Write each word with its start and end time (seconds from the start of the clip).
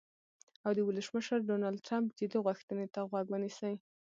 او 0.65 0.71
د 0.77 0.79
ولسمشر 0.87 1.37
ډونالډ 1.49 1.79
ټرمپ 1.87 2.09
"جدي 2.19 2.39
غوښتنې" 2.45 2.85
ته 2.93 2.99
غوږ 3.09 3.25
ونیسي. 3.31 3.73